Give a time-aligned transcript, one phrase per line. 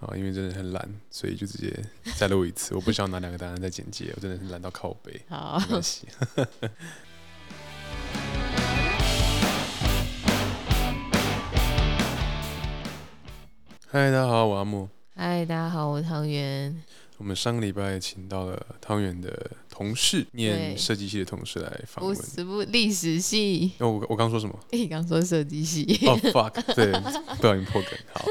[0.00, 1.76] 啊，因为真的很懒，所以就直接
[2.16, 2.72] 再录一次。
[2.72, 5.20] 我不需要拿两个答案再剪接，我真的是懒到靠背。
[5.28, 6.06] 好，没关系。
[13.90, 14.88] 嗨，大家好，我阿木。
[15.16, 16.80] 嗨，大家好，我是汤圆。
[17.16, 22.14] 我们上个礼拜请到了汤圆的同事，念设计系的同事来访问。
[22.16, 23.72] 不是不历史系。
[23.78, 24.56] 哦、我我刚说什么？
[24.70, 25.82] 你刚说设计系。
[26.06, 26.92] 哦、oh,，fuck，对，
[27.36, 27.90] 不小心破梗。
[28.12, 28.24] 好。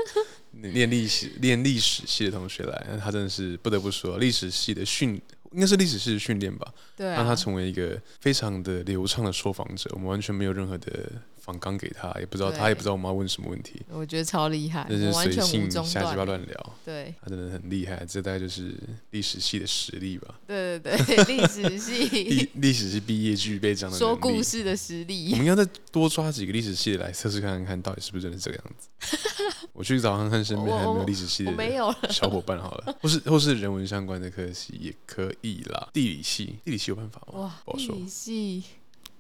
[0.62, 5.22] 练历史、练历史系的同学来，他真的是不得不说，历史系的训
[5.58, 9.90] 应该是历史系的训练吧，对、啊，让他成为一个非常的流畅的受访者。
[9.94, 13.82] 我们完全没有任何的访纲给他，也不知道他也不知道我们要问什么问题。
[13.90, 16.74] 我觉得超厉害，就是随性瞎鸡巴乱聊。
[16.86, 18.72] 对，他真的很厉害，这大概就是
[19.10, 20.40] 历史系的实力吧。
[20.46, 25.32] 对对对，历史系历历史系毕业具备这样的说故事的实力。
[25.32, 29.18] 我们应该再多抓几个历史系的来测试看看，看到底是不是真的这个样子。
[29.74, 31.54] 我去找看看身边还有没有历史系的
[32.10, 35.90] 小伙伴好了，或是或是人文相关的科系也可以啦。
[35.94, 37.40] 地理系，地理系有办法吗？
[37.40, 37.96] 哇，不好说。
[37.96, 38.64] 地理系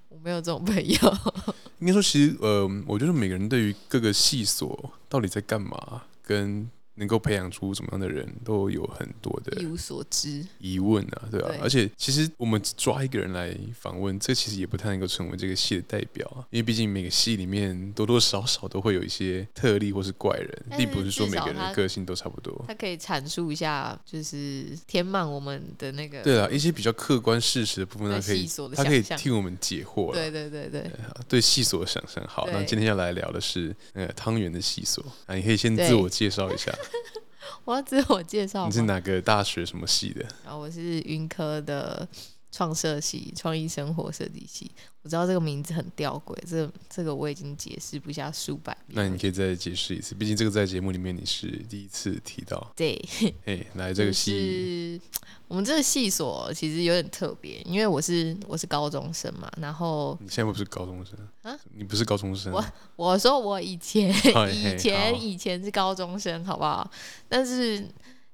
[0.09, 1.17] 我没有这种朋友。
[1.79, 11.55] 应该说，其实呃，我觉得每个人对于各个系所到底在干嘛，跟能够培养出怎么样的人，都有很多的一无所知疑问啊，对啊。
[11.61, 22.65] 而且其实我们抓一个人来访问，这其实也不太能够成为这个系的代表啊，因为毕竟每个系里面多多少少都会有一些特例或是怪人，并不是说每个人的个性都差不多。
[22.67, 26.21] 他可以阐述一下，就是填满我们的那个。
[26.23, 30.11] 对啊，一些比较客观事实的部分，他可以他可以替我们解惑。
[30.13, 30.91] 对对对对，
[31.27, 32.25] 对细所的想象。
[32.27, 36.73] 好，那今天要来聊的是呃汤圆的细所啊，你可以先自我介绍一下。
[37.65, 38.65] 我要自我介绍。
[38.65, 40.25] 你是哪个大学什么系的？
[40.45, 42.07] 啊，我是云科的
[42.51, 44.71] 创设系，创意生活设计系。
[45.03, 48.95] 我知道这个名字很吊诡，这个、这个我已经解释不下数百遍。
[48.95, 52.73] 那你可以再解释一次，毕竟这个在节目里面你是第一次提到。
[52.75, 53.01] 对，
[53.45, 54.99] 哎，来这个系，
[55.47, 61.57] 我们这个系所其实有点特别，因为我是我是高中生嘛，然后你现在不是高中生啊？
[61.73, 62.51] 你不是高中生？
[62.51, 62.65] 我
[62.97, 64.09] 我说我以前
[64.51, 66.91] 以前以前是高中生，好不好？
[67.29, 67.87] 但是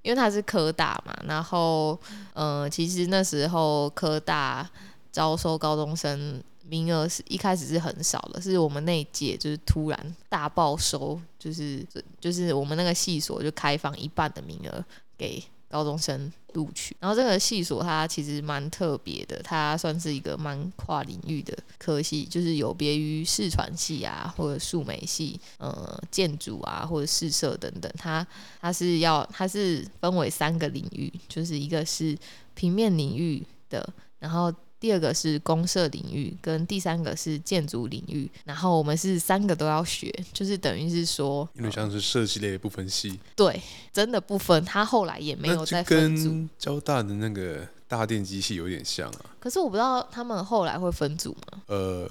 [0.03, 1.99] 因为他是科大嘛，然后
[2.33, 4.69] 嗯、呃，其实那时候科大
[5.11, 6.41] 招收高中生。
[6.65, 11.85] 名额是一开始是很少的，是我们那一届就是突然大爆收，就是
[12.21, 14.83] 就是我们那个系所就开放一半的名额
[15.17, 16.95] 给高中生录取。
[16.99, 28.25] 然后这个系所它其实蛮特别的，它算是一个蛮跨领域的科系，就是有别于视传系啊或者数媒系，呃建筑啊或者视设等等，它
[28.61, 32.15] 它是要它是分为三个领域，就是一个是
[32.53, 34.53] 平面领域的，然后。
[34.83, 43.17] 第二个是公社领域，跟第三个是建筑领域，然后我们是三个都要学，就是等于是说，有点像是设计类的不分系。
[43.33, 43.61] 对，
[43.93, 44.65] 真的不分。
[44.65, 46.25] 他后来也没有再分组。
[46.25, 49.25] 跟交大的那个大电机系有点像啊。
[49.39, 51.61] 可是我不知道他们后来会分组吗？
[51.67, 52.05] 呃，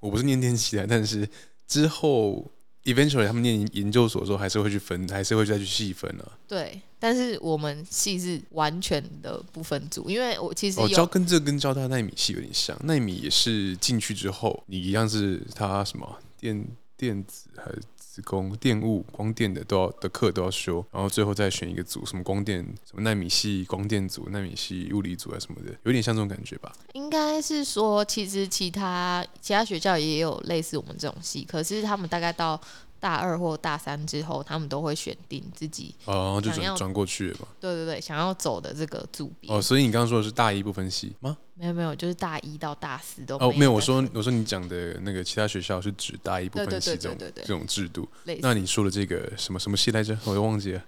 [0.00, 1.28] 我不是念电机的，但是
[1.68, 2.50] 之后。
[2.84, 6.38] Eventually，他们念研究所的时候，还是会去分，还是会再去细分啊。
[6.46, 17.82] 对，但是我们系是完全的不分组，因为我其实有、哦、交跟这跟交大奈米系有点像，奈米也是进去之后，你一样是他什么电电子还是。
[18.14, 26.72] 子宫、电务、光电的都要的课都要修，然后最后再选一个组，什么光电、什么纳米系光电组、纳米系物理组啊什么的，有点像这种感觉吧？
[26.92, 32.60] 应该是说，其实其他其他学校也有类似我们这种系，可是他们大概到。
[33.04, 37.48] 大二或大三之后，他们都会选定自己哦，就转转过去了嘛。
[37.60, 39.52] 对对对，想要走的这个组别。
[39.52, 41.36] 哦，所以你刚刚说的是大一不分系吗？
[41.52, 43.36] 没有没有，就是大一到大四都。
[43.36, 48.08] 哦，没有，我说我说你讲的那个其他学校是指大一不分系这种这种制度。
[48.40, 50.18] 那你说的这个什么什么系来着？
[50.24, 50.82] 我又忘记了，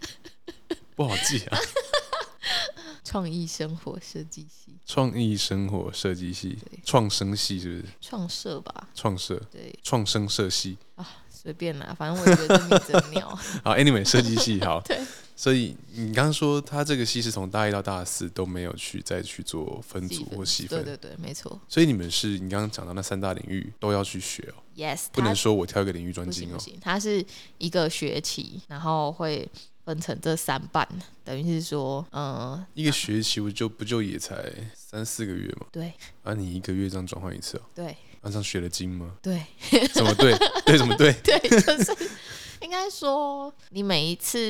[0.94, 1.58] 不好记啊。
[3.02, 4.76] 创意生活设计系。
[4.84, 7.92] 创意生活设计系，创生系是不是？
[8.02, 8.88] 创设吧。
[8.94, 9.40] 创设。
[9.50, 9.74] 对。
[9.82, 10.76] 创生设系。
[10.94, 11.08] 啊。
[11.48, 13.26] 随便啦，反正我觉得这名字很鸟。
[13.64, 14.78] 好，Anyway，设计系好。
[14.84, 15.00] 对。
[15.34, 20.84] 所以你刚刚说他这个系是从大一到大四都没有去再去做分组或细分。
[20.84, 21.58] 对对对，没错。
[21.66, 24.60] 所以你们是你刚刚讲到那三大领域都要去学哦。
[24.76, 25.06] Yes。
[25.10, 26.54] 不能说我挑一个领域专精哦。
[26.54, 27.24] 不行，它是
[27.56, 29.48] 一个学期，然后会
[29.86, 30.86] 分成这三半，
[31.24, 32.62] 等于是说，嗯。
[32.74, 35.68] 一个学期不就不就也才三四个月吗？
[35.72, 35.94] 对。
[36.24, 37.62] 啊，你一个月这样转换一次哦。
[37.74, 37.96] 对。
[38.20, 39.16] 班上学的精吗？
[39.22, 39.42] 对，
[39.92, 40.36] 怎么对？
[40.64, 41.12] 对，怎么对？
[41.22, 41.96] 对，就是
[42.60, 44.40] 应该说，你每一次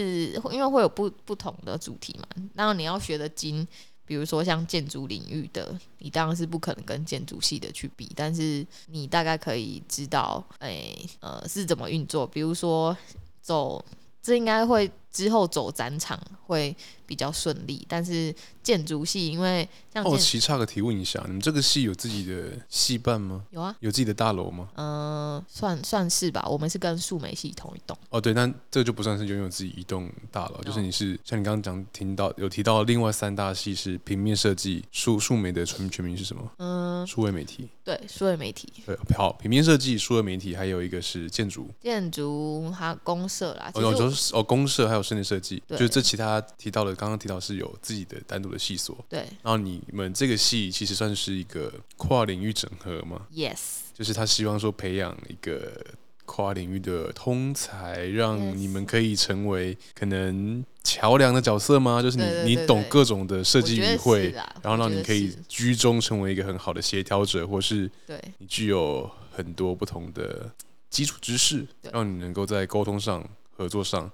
[0.50, 3.66] 因为会有不不同的主题嘛，然后你要学的精，
[4.06, 12.26] 比如说像建筑领域的，你当然是不可能跟建筑系的去比，但是你大概可以知道，哎，呃，是怎么运作。
[12.26, 12.96] 比如说
[13.42, 13.84] 走，
[14.22, 16.74] 这应该会之后走展场会
[17.06, 23.42] 比较顺利，但是建筑系因为像好奇差个提问一下，你们这个系有自己的系办吗？
[23.50, 24.68] 有啊，有自己的大楼吗？
[24.74, 24.86] 嗯、
[25.36, 27.96] 呃，算算是吧，我们是跟树美系同一栋。
[28.10, 36.50] 哦，对，那这就不算是拥有自己一栋大楼，就是你是像你刚刚讲听到有提到另外三大系是平面设计、数数媒的全全名是什么？
[36.58, 37.68] 嗯，数位媒体。
[37.82, 38.70] 对，数位媒体。
[38.84, 41.70] 对，好，平面设计、数位媒体，还有一个是建筑。
[41.80, 43.70] 建筑还有公社啦。
[43.74, 48.96] 哦，就是哦，公社还有室内设计，就是这其他提到的，刚刚提到是有自己的单独的系所。
[49.08, 49.20] 对。
[49.42, 53.58] 然后你们这个系其实算是一个跨领域整合吗？Yes。
[53.94, 55.84] 就是他希望说培养一个
[56.24, 62.00] 跨领域的通才，让你们可以成为可能桥梁的角色吗？
[62.00, 64.30] 就是你你懂各种的设计语汇，
[64.62, 70.48] 然后让你可以居中成为一个很好的协调者，或是对你具有很多不同的
[70.90, 74.08] 基础知识，让你能够在沟通上、合作上。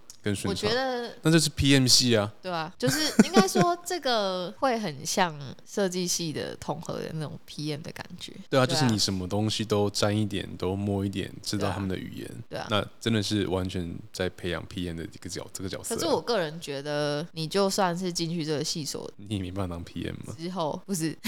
[0.47, 8.33] 我觉得，那就是 PM 系啊，对啊，就是应该说这个会很像设计系的统合的那种 PM 的感觉。
[8.49, 12.31] 对啊，就是你什么东西都沾一点，都摸一点，知道他们的语言。
[12.49, 15.95] 对啊，那真的是完全在培养 PM 的一个角这个角色。
[15.95, 20.35] 可是我个人觉得，你就算是进去这个系所，你也没办法当 PM 吗？
[20.39, 21.17] 之后不是。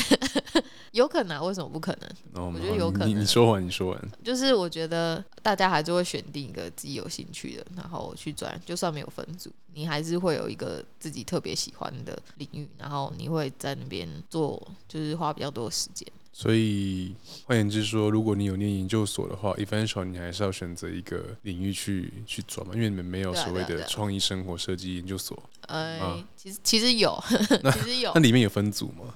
[0.92, 3.08] 有可能啊，为什么不可能？Oh, 我觉得有可能。
[3.10, 4.08] 你你说完，你说完。
[4.24, 8.58] 就是我觉得大家还是会选定一个自己有兴趣的，然后去转。
[8.64, 16.06] 就算没有分组，你还是会有一个自己特别喜欢的领域，然后你会在那边做，就是花比较多的时间。
[16.32, 17.14] 所以
[17.46, 25.42] 换言之说，如果你有念研究所的话，eventually 你还是要选择一个领域去去转嘛，因为你们没有所谓的创意生活设计研究所。
[25.62, 27.18] 呃、啊，其实其实有，
[27.72, 28.12] 其实有。
[28.14, 29.14] 那里面有分组吗？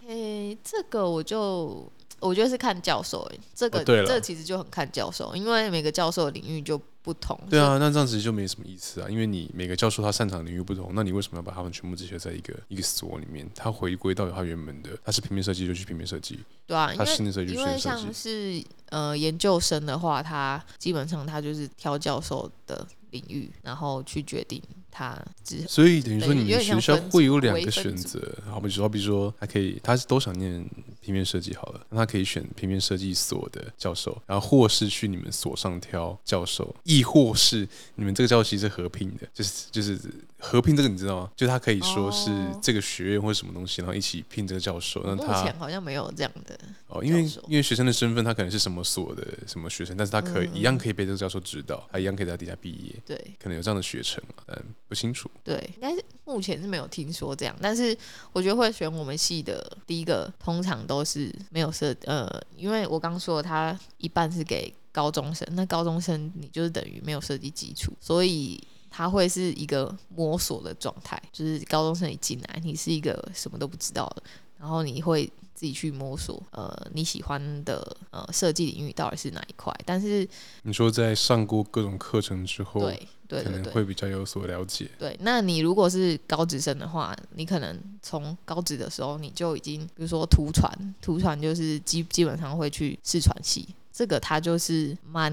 [0.64, 7.38] 这个我就我觉得是看教授哎，这个、哦、这个、其实就很看教授，因为每个教授的领域就不同。
[7.48, 13.48] 对啊，那这样子就没什么意思啊，因为你每个教授他擅长领域不同，那你为什么要把他们全部集合在一个一个所里面？
[13.54, 17.88] 他回归到他原本的，他是平面设计就去平面设计，对啊，他室内设计就室内设计。
[17.88, 24.62] 因为像是呃研究生的话，他基本上他就是挑教授的领域，然后去决定。
[24.90, 28.20] 他只所以等于说，你们学校会有两个选择，
[28.50, 30.64] 好比说，好比说，他可以，他是都想念
[31.00, 39.98] 平面设计好了，那他可以选平面设计所的教授，然后或是去你们所上挑教授，亦或是你们这个教授其实是合并的，就是就是。
[40.42, 41.30] 合并这个你知道吗？
[41.36, 42.30] 就他可以说是
[42.62, 45.02] 这个学院或者什么东西，然后一起聘这个教授。
[45.04, 52.94] 那他目前好像没有这样的哦，因为因为学生的身份，他可能是什么所的什么学生，但是他可以、嗯、一样可以被这个教授指导，他一样可以在底下毕业。
[53.04, 54.58] 对，可能有这样的学程，但
[54.90, 55.30] 不清楚。
[55.42, 57.96] 对，应该是目前是没有听说这样，但是
[58.32, 68.60] 我觉得会选我们系的第一个，通常都是没有设呃，因为我刚说他一半是给高中生，那高中生你就是等于没有设计基础，所以。
[68.92, 74.22] 他会是一个摸索的状态，就是高中生一进来，你是一个什么都不知道的，
[74.60, 75.24] 然后你会
[75.54, 79.74] 自己去摸索，呃，你喜欢的呃设计领域到底是哪一块？
[79.86, 80.28] 但是
[80.62, 84.90] 你说在上过各种课程之后，对对，可能会比较有所了解。
[84.98, 93.68] 对，那你如果是高职生的话，你可能从高职的时候你就已经，比如说图传，图传就是基基本上会去视传系。
[93.92, 95.30] 这个它就是蛮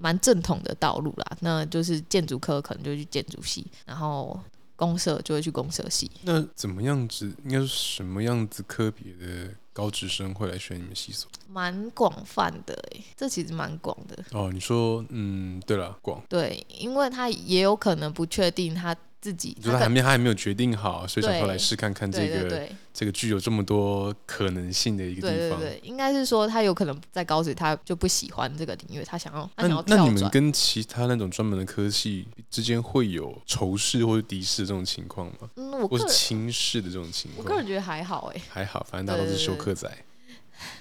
[0.00, 4.40] 蛮正统的道路啦，那就是建筑科可能就去建筑系，然后
[4.84, 6.10] 公社就会去公社系。
[6.22, 7.32] 那怎么样子？
[7.44, 11.28] 应该是什么样子科别的高职生会来选你们系所？
[11.48, 14.22] 蛮广泛的诶，这其实蛮广的。
[14.32, 16.22] 哦，你说，嗯，对了，广。
[16.28, 18.94] 对，因为他也有可能不确定他。
[19.24, 25.58] 自己，就是他还没他还没有决定好，所以想说来试看看这个这个具有这么多可能性的一个地方。
[25.58, 35.48] 对对对，应该是说他有可能在高职他就不喜欢这个领域，他想要那，那你们跟其他那种专门的科系之间会有仇视或者敌视这种情况吗？
[35.56, 37.44] 嗯，我或是轻视的这种情况？
[37.44, 39.88] 我个人觉得还好哎，还好，反正大家都是修课仔。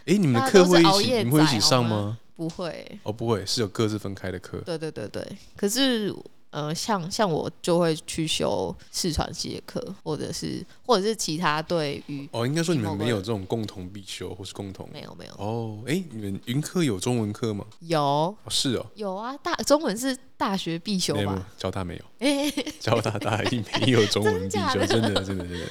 [0.05, 2.17] 哎，你们的课会一起，你们会一起上吗？
[2.35, 4.57] 不会，哦，不会，是有各自分开的课。
[4.65, 6.13] 对对对对，可是。
[6.53, 17.65] 呃，像像我就会去修视传系的课，或者是或者是其他对于哦，应该说你们没有这种共同必修或是共同没有没有哦，哎、欸，你们云科有中文课吗？
[17.79, 21.48] 有、哦，是哦，有啊，大中文是大学必修吧？
[21.57, 25.45] 交大没有，哎交大大一没有 中文必修，真的真的真的。
[25.48, 25.65] 真的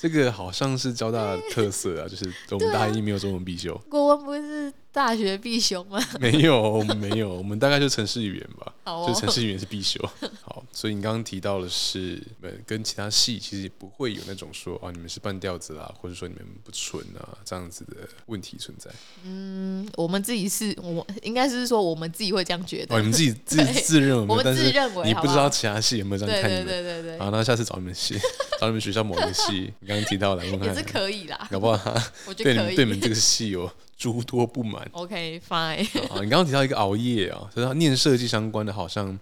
[0.00, 3.76] 这个好像是交大的特色啊，就是 我们大一没有中文必修。
[3.90, 6.02] 国文不是大学必修吗？
[6.18, 8.72] 没有，我们没有，我们大概就城市语言吧。
[8.84, 10.00] 哦、就城市语言是必修。
[10.42, 18.90] 好，所以你刚刚提到的是，你们跟其他系其实也不会有那种说啊，你们是半吊子啦，或者说你们不纯啊这样子的问题存在。
[19.24, 22.96] 嗯，我们自己是，我应该是说我们自己会这样觉得。
[22.96, 26.64] 哦，你们自己自 己自认为，我们自认为，你不知道其他系有没有这样看你们？
[26.64, 27.18] 对对对对对。
[27.18, 28.18] 好，那下次找你们系，
[28.58, 31.46] 找你们学校某一个系，你刚刚提到来问看，也是可以啦。
[31.50, 31.94] 搞不好
[32.26, 34.88] 我觉得对你们对你们这个系有诸多不满。
[34.92, 35.82] OK，fine。
[36.08, 39.18] 啊，你刚刚提到一个熬夜啊，就是他念设计相关的，好像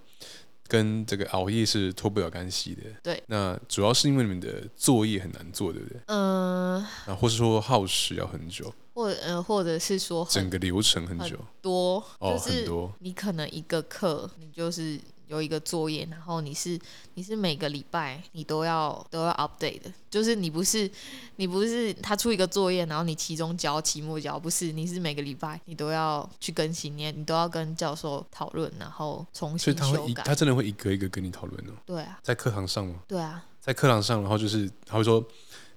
[0.68, 2.82] 跟这个熬夜是脱不了干系的。
[3.02, 3.22] 对。
[3.26, 5.98] 那主要是因为你们的作业很难做，对不对？
[6.08, 6.76] 嗯。
[7.06, 8.72] 啊，或是说耗时要很久。
[8.92, 11.38] 或呃，或者是说整个流程很久。
[11.60, 12.04] 多。
[12.18, 12.92] 哦，很多。
[12.98, 15.00] 你可能一个课，你就是。
[15.28, 16.78] 有一个作业，然后你是
[17.14, 20.90] 你是每个礼拜你都要都要 update 的，就是你不是
[21.36, 29.86] 你不是他出一个作业，然后你期中交期末交，不是，你是每个礼拜你都要去更新，你你都要跟教授讨论，然后重新修改。
[29.86, 31.72] 所以他会一他真的会一个一个跟你讨论哦。
[31.84, 33.00] 对啊，在课堂上吗？
[33.08, 35.24] 对啊，在课堂上，然后就是他会说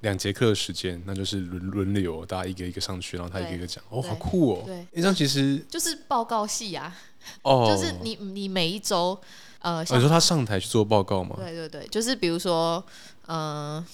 [0.01, 3.83] 两节课的时间，那就是轮轮流，大家一个一个上去，然后他一个一个讲。
[3.89, 4.63] 哦，好酷哦。
[4.65, 6.95] 对，那这样其实就是报告系啊。
[7.41, 9.19] 哦，就是你你每一周。
[9.61, 11.35] 呃，你说他上台去做报告吗？
[11.37, 12.81] 对对对，就是比如说，
[13.25, 13.85] 嗯、呃，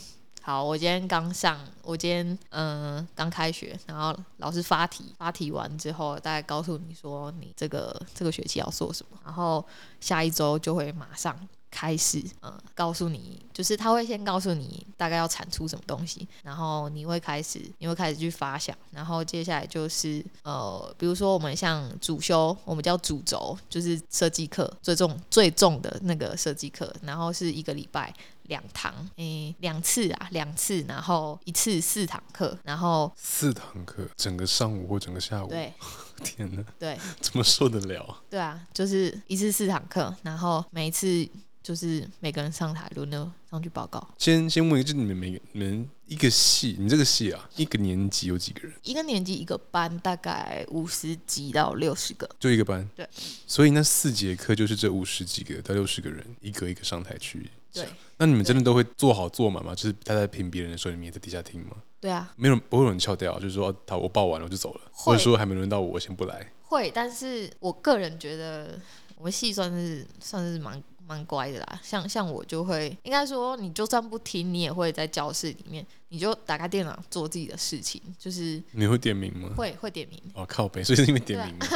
[0.44, 9.66] 好，我今天刚上，我今天嗯刚、呃、开学，然后老师发题，发题完之后，大概告诉你说你这个这个学期要做什么，然后
[10.00, 11.36] 下一周就会马上。
[11.76, 28.14] 开始，嗯，告诉你，就是他会先告诉你大概要产出什么东西，然后你会开始，你会开始去发想，然后接下来就是，呃，比如说我们像主修，我们叫主轴，就是设计课最重最重的那个设计课，然后是一个礼拜
[28.48, 35.74] 两堂，诶、欸，两次啊，两次，然后一次四堂课，然后四堂课，整个上午或整个下午，对，
[36.24, 38.24] 天哪，对，怎么受得了？
[38.30, 41.28] 对啊，就是一次四堂课，然后每一次。
[41.66, 44.08] 就是每个人上台轮流上去报告。
[44.20, 48.74] 先先问一个，就你们每个你们一个系，你这个系啊，一个年级有几个人？
[48.84, 52.30] 一个年级一个班，大概五十几到六十个。
[52.40, 52.88] 就一个班。
[52.96, 53.10] 对。
[53.48, 57.50] 所以那四节课就是这五十几个到六十个人，一个一个上台去。
[57.76, 57.88] 对。
[58.18, 59.76] 那你们真的都会做好做满吗？
[59.76, 61.76] 就是他在评别人的时候，你们也在底下听吗？
[62.00, 62.34] 对啊。
[62.36, 66.52] 没有人不会有人翘掉，就是说他我报完了我就走了，或者说还没轮到我，我先不来。
[66.64, 68.80] 会，但是我个人觉得
[69.18, 70.82] 我们系算是算是蛮。
[71.08, 79.50] 蛮乖的啦，像像我就会，应该说你就算不听，你也会在教室里面，你就打开电脑做自己的事情，就是你会点名吗？
[79.56, 80.20] 会会点名。
[80.34, 81.68] 哦，靠北，所以是因为点名吗？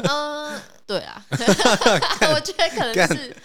[0.08, 1.22] 嗯，对啊，
[2.34, 3.36] 我觉得可能是，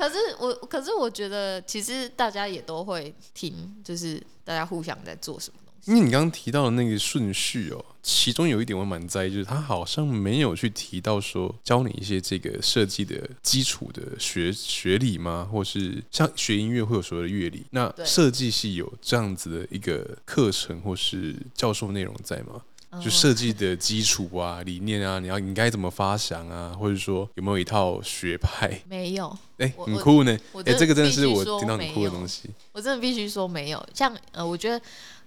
[0.00, 5.90] 可是我可是我觉得其实大家也都会听，就是大家互相在做什么东西。
[5.90, 15.46] 因为你刚刚提到的那个顺序哦，其中有一点我蛮在意，就是他好像没有去提到说教你一些这个设计的基础的学学理吗？
[15.52, 22.62] 或是像学音乐会有所谓的乐理，那设计系有这样子的一个课程或是教授内容在吗？
[23.02, 28.80] 就设计的基础啊、理念啊，你要你该怎么发想啊，或者说有没有一套学派？
[28.88, 29.28] 没有，
[29.58, 32.50] 哎、欸，很酷呢，哎、欸，这个真的是我听到很酷的东西。
[32.72, 34.80] 我真的必须说没有，像呃，我觉得。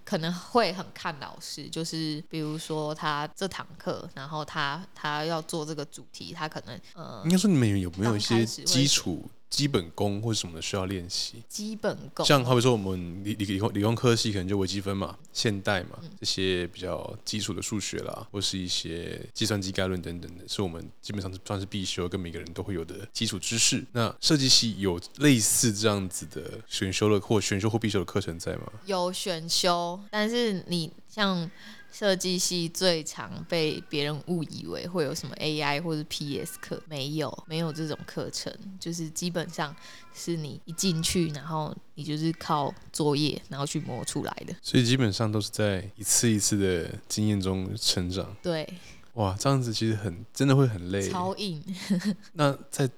[0.06, 9.24] 可能会很看老师，就是比如说他这堂课，然后他他要做这个主题，他可能呃，应该说你们有没有一些基础？
[9.54, 11.36] 基本功或者什么的需要练习。
[11.48, 23.86] 基本功，像好比说我们理理理工理工科系可能就微积分嘛、现代嘛、嗯、这些比较基础的数学啦，或是一些计算机概论等等的，是我们基本上是算是必修，跟每个人都会有的基础知识。
[23.92, 28.72] 那设计系有类似这样子的选修的或选修或必修的课程在吗？
[28.88, 31.48] 有选修，但是你像。
[31.94, 39.74] 设计系最常被别人误以为会有什么 AI 或者 PS 课，没有，没有这种课程，就是基本上
[40.12, 44.56] 是你一进去，然后你就是靠作业，然后去磨出来的。
[44.64, 48.36] 所以基本上都是在一次一次的经验中成长。
[48.42, 48.68] 对，
[49.14, 51.64] 哇，这样子其实很，真的会很累，超硬。
[52.34, 52.90] 那在。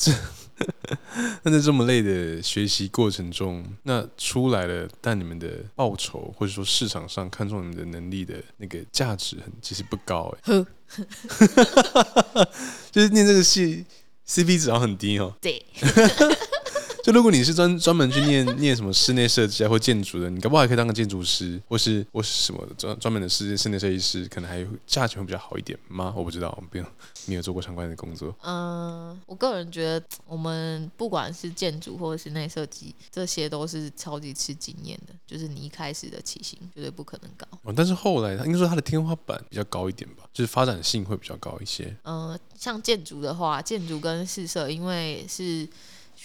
[0.00, 0.10] 这，
[1.44, 10.66] 那在这么累的学习过程中，那出来了，但你们的报酬或者说市场上看中你们的能力的那个价值很其实不高哎，呵
[12.90, 13.84] 就是念这个戏
[14.26, 15.36] CP 值好像很低哦。
[15.38, 15.62] 对，
[17.04, 26.12] 就如果你是专专门去念念什么室内设计啊或建筑的，你搞不好还可以当个建筑师，或是或是什么专专门的室室内设计师，可能还价钱会比较好一点吗？
[26.16, 26.86] 我不知道，我没有
[27.26, 28.34] 没有做过相关的工作。
[28.42, 37.46] 嗯，我个人觉得，我们不管是建筑或者室内设计，这些都是超级吃经验的，就是你一开始的起薪绝对不可能高。
[37.62, 41.96] 哦，但是后来他应该说它的天花板比较高一点吧，就是发展性会比较高一些。
[42.04, 45.66] 嗯，像建筑的话，建筑跟试设，因为是。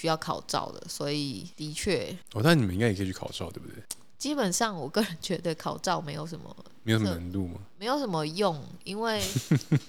[0.05, 2.15] 需要考照的，所以的确。
[2.33, 3.81] 哦，那你们应该也可以去考照，对不对？
[4.19, 7.59] 基本上，我个人觉得考照没有什么，没有什么难度吗？
[7.77, 9.21] 没有什么用，因为，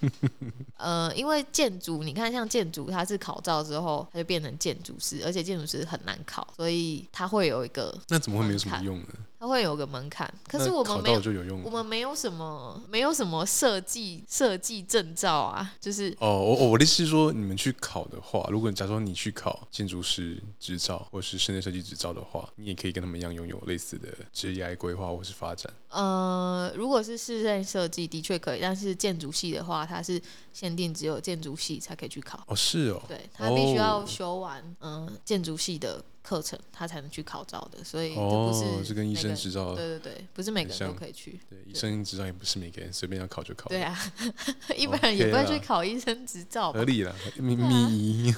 [0.76, 7.96] 呃，因为建筑，你看像建筑，它是考照之后，它就变成建筑师，而且建筑师很难考，所以它会有一个。
[8.08, 9.06] 那怎么会没有什么用呢？
[9.38, 25.70] 它会有个门槛，可是我们没有，就有用我们没有什么，没有什么设计设计证照啊，就是哦，我我的意思是说，你们去考的话，如果假如说你去考建筑师执照或是室内设计执照的话，你也可以跟他们一样拥有类似的职业规划或是发展。
[25.90, 30.20] 呃，如果是室内设计的确可以，但是建筑系的话，它是
[30.52, 32.42] 限定只有建筑系才可以去考。
[32.46, 36.04] 哦，是哦，对，他必须要修完嗯、呃、建筑系的。
[36.26, 41.38] 课程他才能去考照的，所以这不是哦，是跟医生执照，对对对，不是每个人都可以去。
[41.48, 43.68] 对，医生执照也不是每个人随便要考就考。
[43.68, 43.96] 对啊，
[44.76, 46.72] 一般人也不会去考医生执照。
[46.72, 48.34] 合理了，咪咪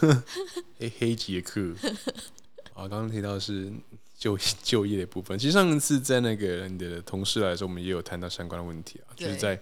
[0.78, 1.75] 黑黑杰克。
[2.75, 3.73] 啊， 刚刚提到的是
[4.18, 9.58] 就 就业的部分，其实上一次在那个你的同事来说，我们也有谈到相关的问题啊，就是在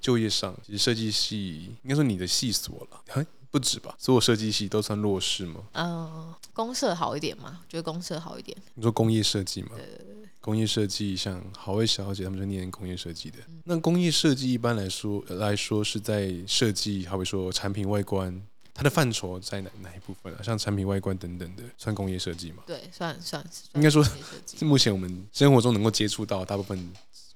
[0.00, 3.26] 就业上，其实设计系应该说你的系所了。
[3.50, 5.60] 不止吧，所有设计系都算弱势吗？
[5.74, 8.56] 嗯、呃，公社好一点嘛，觉得公社好一点。
[8.74, 9.68] 你说工业设计吗？
[9.76, 13.38] 对对对，工业设计像好位小姐他们是念工业设计的。
[13.46, 18.42] 嗯、那工业设计一般来说来说是在设计，好比说产品外观，
[18.74, 20.42] 它的范畴在哪哪一部分啊？
[20.42, 22.64] 像产品外观等等的，算工业设计吗？
[22.66, 23.40] 对，算算。
[23.50, 26.92] 算应该说是目前我们生活中能够接触到大部分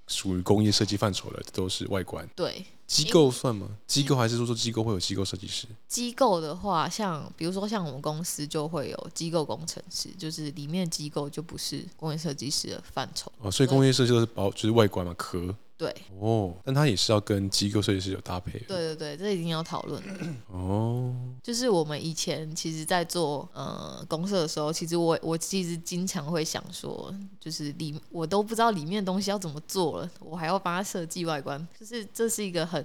[0.09, 2.28] 属于工业设计范畴的都是外观。
[2.35, 2.66] 对。
[2.88, 3.68] 机构算吗？
[3.87, 5.66] 机构还是说说机构会有机构设计师？
[5.87, 13.30] 机构的话，像比如说像我们公司就会有机构工程师，就是里面机构就不是工业设计师的范畴。
[13.40, 15.54] 哦，所以工业设计都是包，就是外观嘛，壳。
[15.78, 15.94] 对。
[16.20, 18.58] 哦，但他也是要跟机构设计师有搭配。
[18.58, 20.26] 对对对，这一定要讨论的。
[20.49, 21.14] 哦。
[21.42, 32.85] 就是我们以前其实，在做呃公社的时候，其实我我其实经常会想说，就是里我都不知道里面的东西要怎么做了，我还要帮他设计外观，就是这是一个很。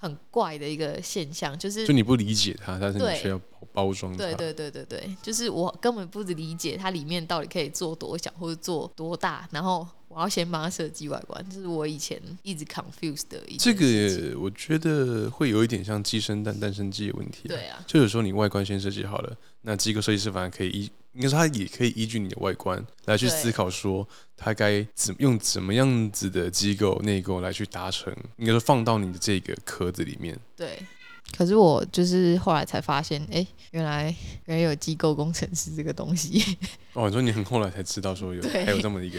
[0.00, 3.40] 很很怪的一个现象，就是就你不理解它，但是你需要
[3.72, 4.16] 包装。
[4.16, 9.84] 对对对对对，就是我根本不理解它里面到底可以做多小或者做多大，然后
[10.18, 13.56] 我要先帮他设计外观，这是我以前一直 confused 的一。
[13.56, 17.46] 这个我觉得会有一点像鸡生蛋，蛋生鸡的问题。
[17.46, 24.08] 对啊，就有时候你外观先设计好了，那机构设计师反而可以依，应该说他也可以依据你的外观来去思考说。
[24.40, 28.12] 他该怎用怎么样子的机构内构来去达成？
[28.36, 30.38] 应该说放到你的这个壳子里面。
[30.56, 30.80] 对，
[31.36, 34.14] 可是我就是后来才发现，哎、欸，原来
[34.44, 36.56] 原来有机构工程师这个东西。
[36.92, 39.18] 哦，你说你很后来才知道说有 还有这么一个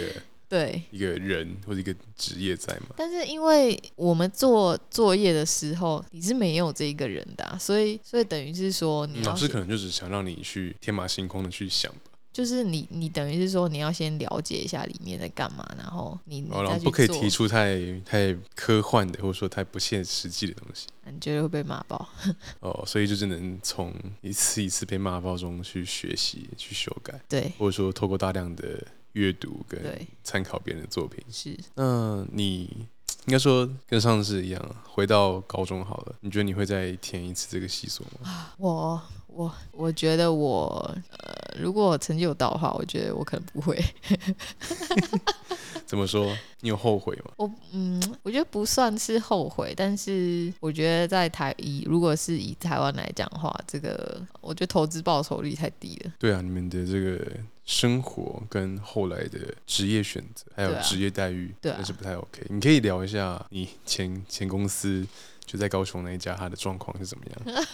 [0.50, 2.88] 对一个人或者一个职业在嘛？
[2.98, 11.94] 但是因为我们做作业的时候你是没有这一个人的、啊，所以所以等于是说你，老师可能就只想让你去天马行空的去想。
[12.32, 16.42] 就是你，你等于是说你要先了解一下里面在干嘛，然后你，
[16.84, 22.08] 不可以提出太太科幻的，或者说太不切实际的东西，你觉得会被骂爆？
[22.62, 29.80] 哦，所以就只能从一次一次被骂爆中去学习、去修改，对，或者说透过大量的阅读跟
[30.24, 31.24] 参考别人的作品。
[31.32, 32.88] 是，那你
[33.26, 38.54] 应该说跟上次一样，回到高中好了，你觉得你会再填一次这个系所吗？
[38.58, 39.02] 我。
[39.32, 40.68] 我我觉得我
[41.12, 43.80] 呃，如果成绩有到的话，我觉得我可能不会。
[45.86, 46.36] 怎么说？
[46.62, 47.32] 你有后悔吗？
[47.38, 56.12] 我嗯，我觉得不算是后悔，但是我觉得在台以如果是以台湾来讲的话，这个我觉得投资报酬率太低了。
[56.18, 57.24] 对啊，你们的这个
[57.70, 62.44] 生活跟后来的职业选择还有职业待遇，对啊，是不太 OK。
[62.50, 65.06] 你可以聊一下你前前公司
[65.46, 67.66] 就在高雄那一家，它的状况是怎么样？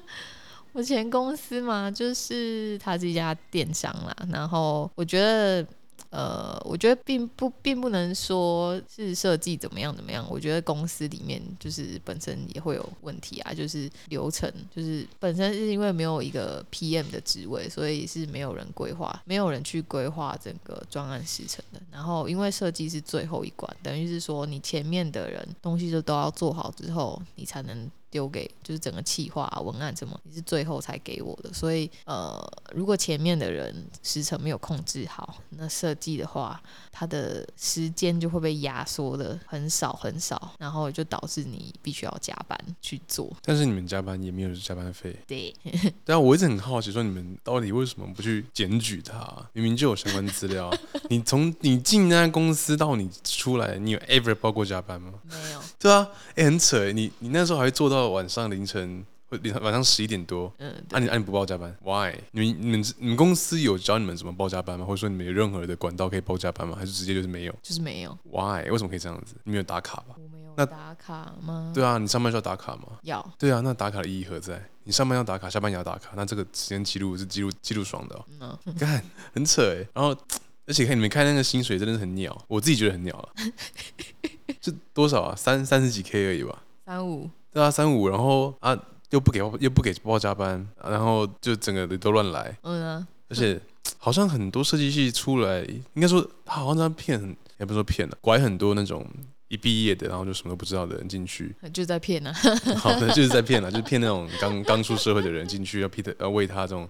[0.72, 5.66] 我前公司嘛，就是它是一家电商啦，然后我觉得。
[6.14, 21.80] 呃，我觉得并不并不能说是设计怎么样怎么样，我觉得公司里面就是本身也会有问题啊，就是流程，就是本身是因为没有一个 PM 的职位，所以是没有人规划，没有人去规划整个专案时程的。
[21.90, 27.90] 然后因为设计是最后一关，等于是说你前面的人东西就都要做好之后，你才能。
[28.14, 31.52] 丢给，就是整个企划、啊、文案什么，你是最后才给我的。
[31.52, 32.40] 所以呃，
[32.72, 43.36] 如果前面的人时程没有控制好，那设计的话，它的时间就会被压缩的很少很少，然后就导致你必须要加班去做。
[43.42, 45.16] 但是你们加班也没有加班费。
[45.26, 45.52] 对。
[46.06, 49.28] 对啊，我一直很好奇，说你们到底为什么不去检举他？
[49.54, 50.72] 明明就有相关资料。
[51.10, 55.14] 你从你进那家公司到你出来，你有 ever 报过加班吗？
[55.24, 55.60] 没有。
[55.80, 56.92] 对啊，哎、欸，很扯。
[56.92, 60.52] 你你那时候还会做到晚上凌晨，或晚上十一点多。
[60.58, 60.74] 嗯。
[60.90, 62.14] 那、啊、你那、啊、你不报加班？Why？
[62.32, 64.84] 你们你们你们公司有教你们怎么报加班吗？
[64.84, 66.76] 或者说你们有任何的管道可以报加班吗？
[66.78, 67.54] 还是直接就是没有？
[67.62, 68.16] 就是没有。
[68.30, 68.68] Why？
[68.70, 69.34] 为什么可以这样子？
[69.44, 70.16] 你没有打卡吧？
[70.16, 71.72] 我没有那打卡吗？
[71.74, 72.98] 对啊，你上班需要打卡吗？
[73.02, 73.34] 要。
[73.38, 74.62] 对啊，那打卡的意义何在？
[74.84, 78.58] 你上班要打卡，下班也要打卡，那这个时间记录是记录记录爽的、哦。
[78.66, 78.74] 嗯。
[78.78, 79.76] 干，很扯哎。
[79.94, 80.14] 然后，
[80.66, 83.28] 而且看你们看那个薪水真的是很鸟，我自己觉得很鸟了。
[84.60, 85.34] 这多少啊？
[85.34, 86.62] 三三十几 K 而已吧。
[86.84, 87.28] 三五。
[87.54, 88.78] 对啊，三五，然后啊
[89.10, 92.54] 又不给又不给报加班，然后就整个都乱来。
[92.62, 93.06] 嗯啊。
[93.30, 93.58] 而且
[93.96, 95.62] 好像很多设计系出来，
[95.94, 97.18] 应该说他好像在骗，
[97.58, 99.06] 也不是说骗了，拐很多那种。
[99.48, 102.32] 一毕业的，然后就什么都不知道的人进去， 就在骗啊。
[102.76, 106.88] 好的，就是在骗啊，就是骗那种刚刚出社会的人进去，要替他，要为他这种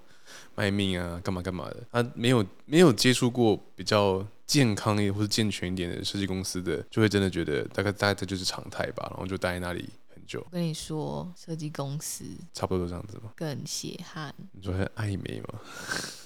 [0.55, 1.77] 卖命啊，干嘛干嘛的。
[1.91, 9.87] 他没有没有接触过比较健康一点或者健全一点的设计公司的，就会真的觉得大概大概这就是常态吧，然后就待在那里。
[10.45, 13.33] 我跟你说，设计公司差不多都这样子吧？
[13.37, 14.35] 更血汗。
[14.53, 15.61] 你说很暧昧吗？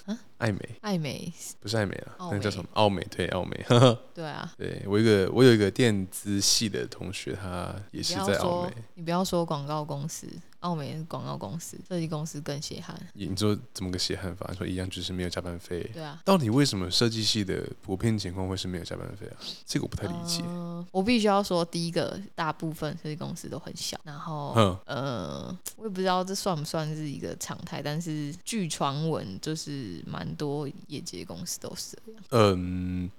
[0.09, 2.69] 啊，爱美，爱美不是爱美啊，那个叫什么？
[2.73, 3.67] 奥美，对，奥美。
[4.15, 8.73] 对啊，对我一个，我有一个电资系的同学，他也是在奥美。
[8.95, 10.27] 你不要说广告公司。
[10.61, 12.93] 奥美广告公司，设计公司更血汗。
[13.13, 14.53] 你说怎么个血汗法？
[14.55, 15.89] 说一样就是没有加班费。
[15.95, 16.21] 对啊。
[16.25, 19.37] 到底为什么设计系的普遍情况会是没有加班费啊？
[19.65, 20.43] 这个我不太理解。
[20.43, 23.97] 呃、我必须要说，第一个，大部分设计公司都很小。
[24.03, 32.23] 然后，嗯呃，我也不知道这算不算是一个常态，但是据传闻，就是蛮多业界公司都是这样。
[32.31, 33.11] 嗯。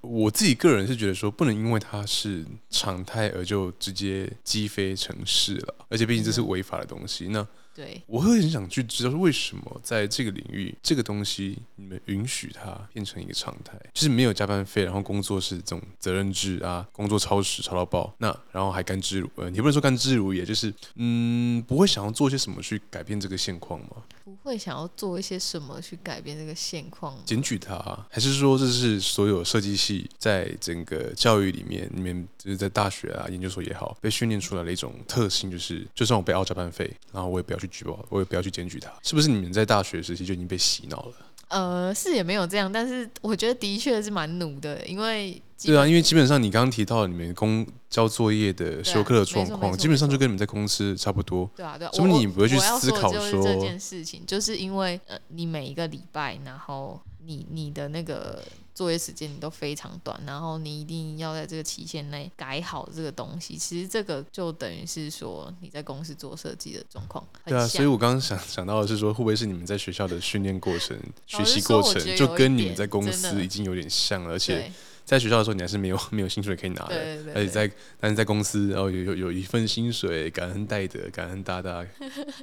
[0.00, 7.26] 我自己个人是觉得说，不能因为它是常态而就直接击飞城市了，而且毕竟这是违法的东西。
[7.30, 23.96] 那对，我会很想去知道，为什么在这个领域，这个东西你们允许它变成一个常态，就是没有加班费，然后工作是这种责任制啊，工作超时超到爆，那然后还甘之如，呃，你不能说甘之如也，就是嗯，不会想要做些什么去改变这个现况吗？
[24.28, 27.16] 不会想要做一些什么去改变这个现况？
[27.24, 39.28] 检举他，还是说这是所有设计系在整个教育里面，你们就是在大学啊、研究所也好，被训练出来的一种特性，就是就算我被要加班费，然后我也不要去举报，我也不要去检举他，是不是？
[39.28, 41.14] 你们在大学时期就已经被洗脑了？
[41.48, 51.50] 呃，是也没有这样，但是我觉得的确是蛮努的，因为对啊，因为基本上你刚刚提到你们公交作业的休课的状况，基本上就跟你们在公司差不多。
[51.56, 58.42] 对啊，对啊，所以你不会去思考说，说这件事情，就是因为呃，你每一个礼拜，然后你你的那个。
[58.78, 63.56] 作业时间你都非常短，然后你一定要在这个期限内改好这个东西。
[63.56, 67.26] 其实这个就等于是说你在公司做设计的状况。
[67.44, 74.70] 对啊，所以我刚刚想想到的是说，会不会是你们在学校的训练过程、学习过程，就跟你们在公司已经有点像了，而且。
[75.08, 76.94] 在学校的时候，你还是没有 没有薪水可以拿的，
[77.34, 81.82] 而且在但是在公司，然后有有有一份薪水，感恩戴德，感恩大大，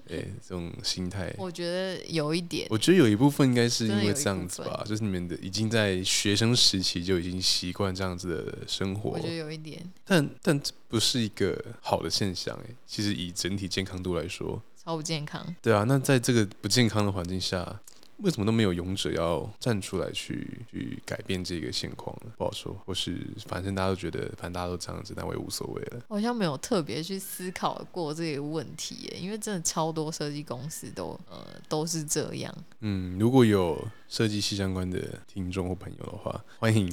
[0.08, 17.80] 对 这种心态，我觉得有一点，我觉得有一部分应该是因为这样子吧，就是你们的已经在学生时期就已经习惯这样子的生活，我觉得有一点，但但这不是一个好的现象哎，其实以整体健康度来说，超不健康，对啊，那在这个不健康的环境下。
[18.18, 22.32] 为什么都没有勇者要站出来去去改变这个现况呢？
[22.38, 26.02] 不好说，或是反正大家都觉得，反正大家都这样子，那我也无所谓了。
[26.08, 32.56] 好像没有特别去思考过这个问题耶，因为真的超多设计公司都呃都是这样。
[32.80, 36.90] 嗯，如果有设计系相关的听众或朋友的话，欢迎。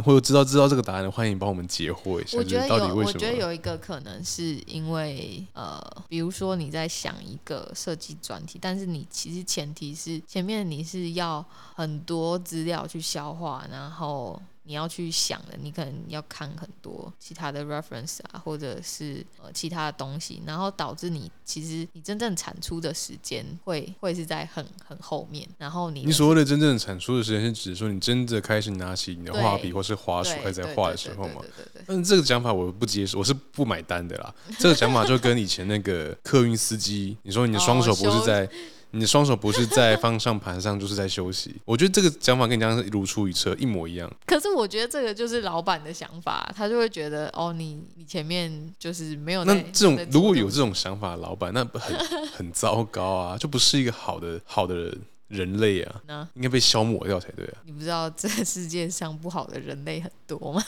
[0.00, 2.38] 或者知道知道这个答案的，欢迎帮我们解惑一下。
[2.38, 14.40] 我觉得有，我觉得有一个可能是因为呃，比如说你在想一个设计专题，但是你其实前提是前面你是要很多资料去消化，然后。
[14.64, 25.46] 你要去想的，你可能要看很多其他的 reference 啊，或者是呃其他的东西，然后导致你其实你真正产出的时间会会是在很很后面。
[25.58, 31.42] 然后你你所谓的真正产出的时间，是指说你真的开始拿起你的画笔或是滑鼠开始在画的时候嘛？
[31.86, 34.34] 但是这个讲法我不接受，我是不买单的啦。
[34.58, 38.48] 这个讲法就跟以前那个客运司机，你说你的双手不是 在。
[38.94, 41.54] 你的双手不是在方向盘上，就是在休息。
[41.66, 44.10] 我觉得这个讲法跟你刚刚如出一辙，一模一样。
[44.24, 49.44] 可是我觉得这个就是老板的想法，他就会觉得哦，你你前面就是没有。
[49.44, 51.98] 那这种如果有这种想法的老板，那很
[52.32, 55.00] 很糟糕啊，就不是一个好的好的人。
[55.28, 57.56] 人类啊，那应该被消磨掉才对啊！
[57.64, 60.62] 你不知道这个世界上不好的人类很多吗？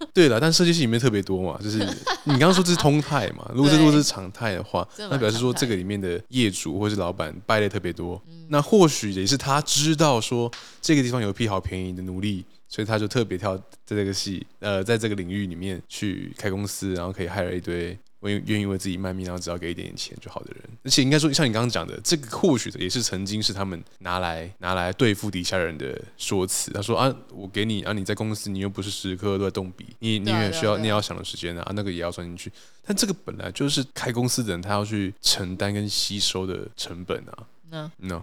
[0.14, 1.78] 对了，但设计系里面特别多嘛，就是
[2.24, 3.50] 你刚刚说这是通态嘛。
[3.54, 8.20] 如果这如果是常态的话，那表示说这个里面的业主或是老板败类特别多。
[8.28, 17.96] 嗯、那或许也是他知道说这个地方有一批好便宜的奴隶，所以他就特别跳在这个系呃，在这个领域里面去开公司，然后可以害了一堆。
[18.20, 26.70] 我愿意为自己卖命，然后只要给一点点钱就好的人，而且应该说，像你刚刚讲的，这个或许也是曾经是他们拿来拿来对付底下人的说辞。
[26.72, 32.52] 他说啊，我给你啊，你在公司你又不是时时刻刻都在动笔，你你也需要你也要想的时间啊，那个也要算进去。
[32.84, 37.46] 但这个本来就是开公司的人他要去承担跟吸收的成本啊。
[37.70, 38.22] No no，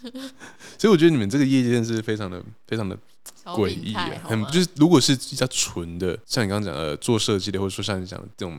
[0.78, 2.96] 所以我觉得你们这个业界真是非常的非常的
[3.44, 8.58] 诡异啊，很就是如果是比较纯的，像你刚刚讲的做设计的，或者说像你讲的这种。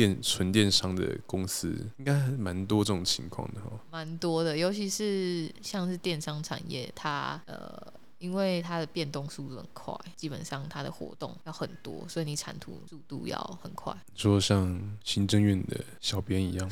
[0.00, 13.94] 电纯电商的公司应该蛮多这种情况的哈，蛮多的，尤其是像是电商产业，它呃，因为它的变动速度很快，基本上它的活动要很多，所以你产图速度要很快。
[14.14, 16.70] 说像行政院的小编一样，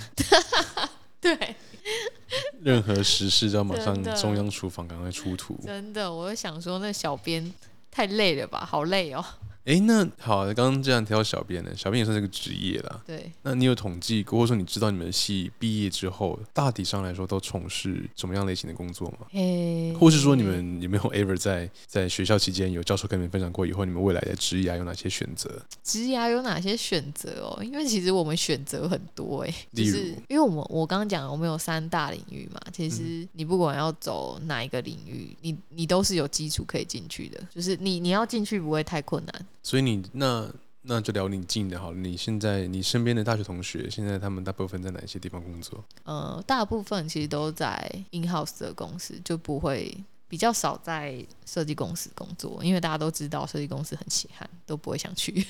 [1.20, 1.54] 对，
[2.62, 5.54] 任何时事都要马上中央厨房赶快出图。
[5.62, 7.52] 真的，我就想说那小编
[7.90, 9.22] 太累了吧，好累哦。
[9.68, 13.02] 哎、欸，那好，刚刚这样提到小编呢，小编也算是个职业啦。
[13.06, 19.26] 对，那你有统计过，或者说你知道你们系毕业之后，大体上来说都从事什么样类型的工作吗？
[19.30, 25.62] 嘿，或是说你们 有没有 ever 在在学校期间有教授跟你们分享过，以后你们未来的职业有哪些选择？
[25.84, 27.62] 职业有哪些选择哦？
[27.62, 39.46] 因为其实我们选择很多哎，就是因为我们我刚刚讲我们有三大领域嘛，其实你不管要走哪一个领域，你你都是有基础可以进去的，就是你你要进去不会太困难。
[39.62, 40.50] 所以你那
[40.82, 41.98] 那就聊你近的好了。
[41.98, 45.84] 你现在你身边的大学同学，现在他们大部分在哪些地方工作？
[46.04, 50.04] 呃，大部分其实都在 in house 的公司，就不会。
[50.28, 55.44] 比较少在设计公司工作，因为大家都知道设计公司很稀罕，都不会想去。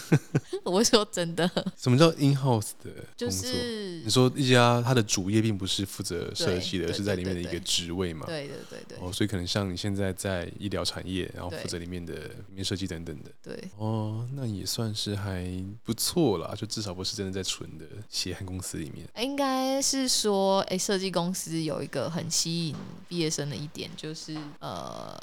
[0.62, 3.28] 我说真的，什么叫 in house 的工作？
[3.28, 8.26] 就是你说一家他的主业并不是负责设计的，而是在里面的一个职位嘛？
[8.26, 8.98] 对对对对。
[9.00, 13.30] 哦，所以可能像你现在在医疗产业，然后负责里面的里面设计等等的。
[13.42, 13.58] 对。
[13.78, 15.50] 哦，那也算是还
[15.82, 19.08] 不错啦，就至少不是真的在纯的血汗公司里面。
[19.18, 22.76] 应该是说，哎，设计公司有一个很吸引
[23.08, 24.17] 毕业生的一点就是。
[24.18, 25.16] 是呃，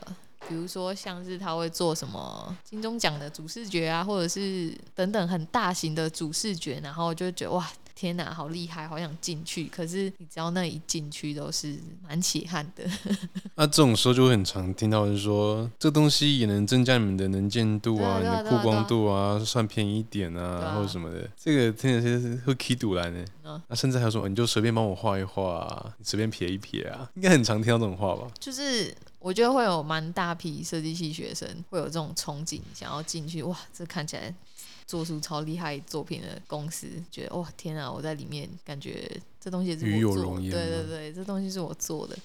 [0.48, 9.66] 比如说像是他会做什么金钟奖的主视觉啊，或者是等等很大型的主视觉，然后就觉得哇，天哪，好厉害，好想进去。
[9.68, 12.84] 可是你知道那一进去都是蛮血汗的。
[13.56, 21.28] 那、啊、这种时候就会很常听到，就是说这东西也能增加你们的能见度啊，你的曝光度啊，算便宜一点啊，或者什么的。
[21.38, 23.26] 这个听起来是会起堵来呢。
[23.44, 28.28] 那、啊、甚至还有说，你就随便帮我画一画、啊，你随便撇一撇啊，应该很常听到这种话吧？
[28.38, 33.42] 就是我觉得会有蛮大批设计系学生会有这种憧憬，想要进去。
[33.44, 34.36] 哇，这看起来。
[34.86, 37.92] 做出超厉害作品的公司，觉得哇天啊！
[37.92, 42.18] 我在里面感觉这东西是我做的，对对对，这东西是我做的。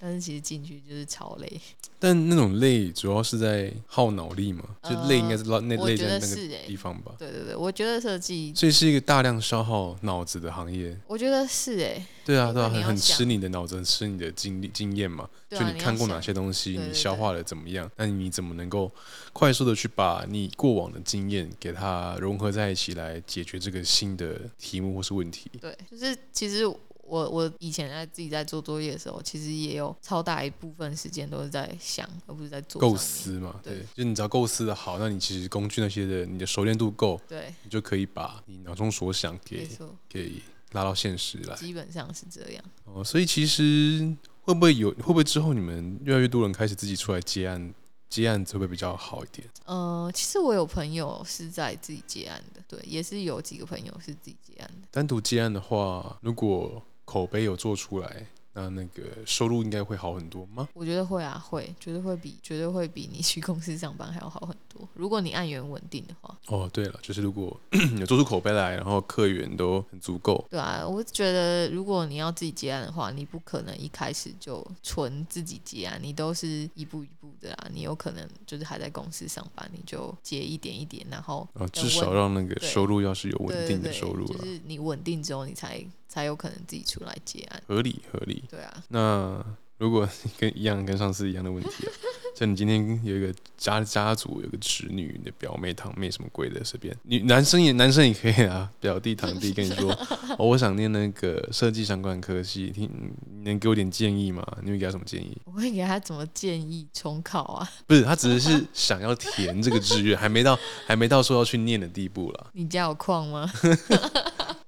[0.00, 1.60] 但是其实进去就是超累。
[2.00, 4.62] 但那种累主要是在耗脑力嘛？
[4.84, 7.12] 就累应该是那累在那个地方吧？
[7.18, 10.96] 对对对，我觉得设计所以是一个大量消耗脑子的行业。
[11.08, 12.06] 我觉得是哎。
[12.24, 15.28] 对啊对啊，很很吃你的脑子，很吃你的经历经验嘛。
[15.50, 17.90] 就你看过哪些东西，你消化的怎么样？
[17.96, 18.92] 那你怎么能够
[19.32, 25.50] 快速的去把你过往的经验给它融合在一起，来解决这个新的题目或是问题？
[25.60, 26.64] 对，就是其实。
[27.08, 33.58] 我我以前在自己在做作业的时候，其实也有超大一部分时间都是在想，而不是在做构思嘛。
[33.62, 39.68] 对，对就你只要构思的好，那你其实工具那些的，你的熟练度够，对，你就可以把你脑中所想给
[40.08, 40.42] 给
[40.72, 41.56] 拉到现实来。
[41.56, 42.64] 基本上是这样。
[42.84, 47.74] 哦，所以其实会不会有会不会之后你们越来越多人开始自己出来接案？
[48.10, 49.46] 接案子会不会比较好一点？
[49.66, 54.88] 呃，其实我有朋友是在自己接案的，对，也是有几个朋友是自己接案的。
[54.90, 60.68] 单独接案的话，如果口碑有做出来，那那个收入应该会好很多吗？
[60.74, 64.86] 我觉得会啊，会，绝对会比绝对会比你去公司上班还要好很多。
[64.92, 66.36] 如果你案源稳定的话。
[66.48, 67.58] 哦，对了，就是如果
[67.98, 70.44] 有做出口碑来，然后客源都很足够。
[70.50, 77.68] 对啊，我觉得如果你要自己接案的话，你不可能一开始就纯自己接案，你都是一步一步的啊。
[77.72, 85.82] 你有可能就是还在公司上班，你就接一点一点，然后至少让那个收入要是有稳定的收入了，就是你稳定之后，你才。
[86.08, 87.62] 才有可能自己出来接案。
[87.68, 88.42] 合理合理。
[88.50, 88.82] 对啊。
[88.88, 89.44] 那
[89.76, 91.92] 如果跟一样跟上次一样的问题啊。
[92.38, 99.90] 就你今天有一个家家族，有个侄女，你的表妹、堂妹什么鬼的，随便你男生也男生也可以啊， 表弟、堂弟跟你说，
[100.38, 102.88] 哦，我想念那个设计相关科系，听
[103.28, 104.46] 你能给我点建议吗？
[104.62, 105.36] 你会给他什么建议？
[105.46, 106.86] 我会给他怎么建议？
[106.92, 107.68] 重考啊？
[107.88, 112.50] 不是，他只是想要填这个志愿，还没到还没到说要去念的地步了。
[112.52, 113.50] 你家有矿吗？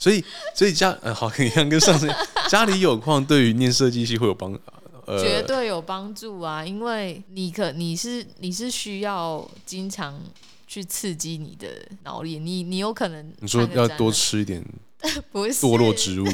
[0.00, 2.12] 所以所以家呃好， 一样跟上次
[2.48, 4.58] 家里有矿，对于念设计系会有帮。
[5.06, 6.64] 呃绝对有帮助啊！
[6.64, 10.20] 因为你可你是你是需要经常
[10.68, 11.66] 去刺激你的
[12.04, 14.64] 脑力，你你有可能你说要多吃一点，
[15.32, 16.26] 不是堕落植物，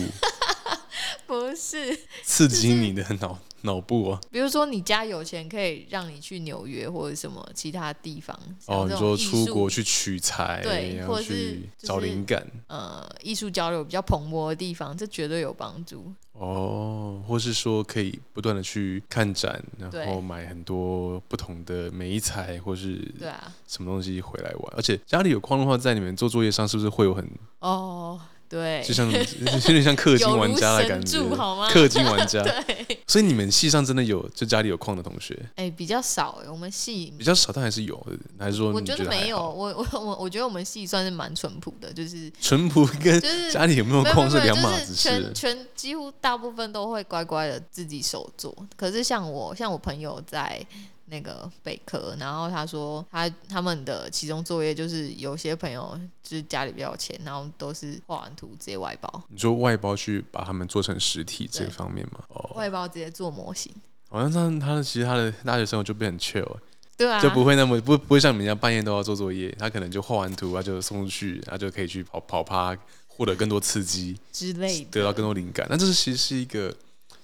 [1.26, 3.38] 不是刺激你的脑。
[3.62, 8.38] 脑部啊，比如说你家有钱，可以让你去纽约或者什么其他地方。
[8.66, 12.46] 哦，你说出国去取材，对，或者是找灵感。
[12.68, 16.12] 呃，艺术交流比较蓬勃的地方，这绝对有帮助。
[16.32, 24.74] 哦，或是说可以不断的去看展，然后买很多不同的美材，或是对啊，什么东西回来玩。
[24.76, 27.26] 而且家里有矿的话，在你们做作业上是不是会有很
[27.60, 28.20] 哦？
[28.48, 29.24] 对，就像有
[29.72, 32.42] 点像氪金玩家的感觉，氪金玩家。
[32.44, 35.36] 对，所以你们系上真的有就家里有矿的同学？
[35.56, 36.38] 哎、欸，比较少。
[36.48, 38.06] 我们系比较少，但还是有。
[38.38, 39.38] 还是说我觉得没有？
[39.38, 45.08] 我我我我觉得我们系算是蛮淳朴的，就是淳朴跟家里有没有矿是两码子事。
[45.08, 48.56] 全全几乎大部分都会乖乖的自己手做。
[48.76, 50.64] 可是像我像我朋友在。
[51.06, 59.22] 那个北科，然后他说他他们的其中作业就是有些朋友就是家里比较有钱，然后都是画完图直接外包。
[59.28, 62.24] 你说外包去把他们做成实体这方面吗？
[62.28, 63.72] 哦，外包直接做模型。
[64.08, 66.56] 好像他他的其实他的大学生活就变很 chill，
[66.96, 72.76] 对啊，就不会那么不不会像你们一样半夜都要做作业，他可能就画完图他就送出去，他就可以去跑跑趴，
[73.08, 75.66] 获得更多刺激 之类的，得到更多灵感。
[75.68, 76.74] 那这是其实是一个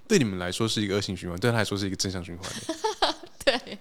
[0.09, 2.51] 对你们来说是一个恶性循环，对他来说是一个正向循环。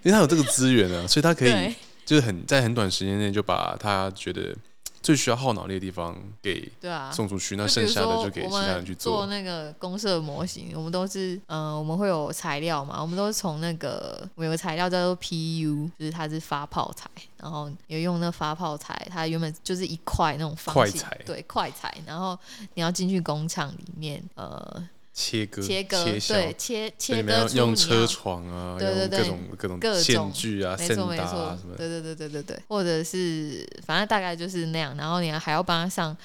[0.02, 4.54] 对，因为他有这个资源啊，所以他可以就是很在很短时间内就把他觉得
[5.00, 9.18] 最需要耗脑力的地方给对啊送出去，那剩下的就给其他人去做。
[9.18, 22.38] 做那个公社模型，我们都是嗯、呃，我们会有材料嘛，我们都是从那个我们有个材料叫做 PU，就是它是发泡材，然后有用那发泡材，它原本就是一块那种方形，对，块材，然后
[22.74, 24.88] 你要进去工厂里面呃。
[25.14, 36.16] 切割、切割，对，切切割出用车床啊，对对对，各种各种线锯啊，没错没错，对对对对对对，或者是反正大概就是那样，然后你还要帮他上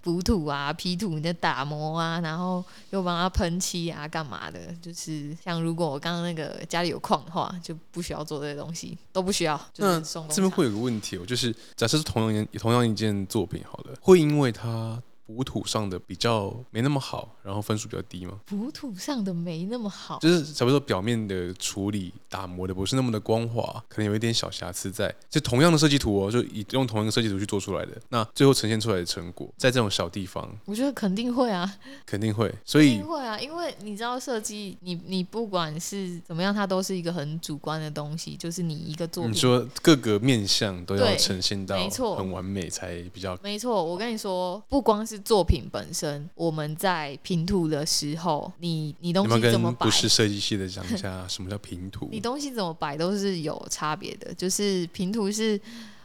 [0.00, 4.60] 补土啊、P 土、你的打磨啊，然后又帮他喷漆啊，干嘛的？
[4.80, 9.60] 就是像如果我刚刚那个家里有矿的话，就不需要做这些东西，都不需要。
[9.78, 15.02] 那这边会有个问题哦，就是假设是同样一同样一件作品，好了，会因为它。
[15.26, 18.38] 补土上的比较没那么好，然后分数比较低吗？
[18.46, 25.12] 补土上的没那么好，就是假如说表面的处理打磨的不是那么的光滑，可能有一点小瑕疵在。
[25.28, 32.54] 就同样的设计图哦，就以用同一个设计图去做出来的，那最后呈现出来的成果，在这种小地方，我觉得肯定会啊，肯定会。
[32.64, 43.82] 所以会啊，因为你知道设计，你你不管是怎么样，它都是一个很主观的东西，就是你一个作品，你说各个面相都要呈现到没错很完美才比较没错。
[43.82, 45.15] 我跟你说，不光是。
[45.18, 49.86] 作品本身，我们在平图的时候，你你东西怎么摆？
[49.86, 52.08] 不是设计系的讲一下什么叫平图？
[52.12, 54.32] 你东西怎么摆都是有差别的。
[54.34, 55.60] 就是平图是，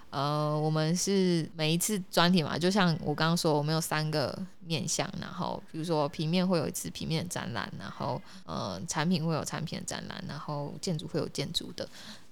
[0.10, 11.88] 呃，我们是每一次专题嘛，就像我刚刚说，我们有三个面向，然后比如说平面会有一次平面的展览，然后呃产品会有产品的展览，然后建筑会有建筑的。